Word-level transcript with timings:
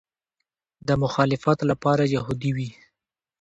د 0.87 0.89
مخالفت 1.03 1.59
لپاره 1.71 2.03
یهودي 2.15 2.51
وي. 2.55 2.69